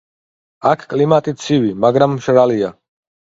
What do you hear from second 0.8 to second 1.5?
კლიმატი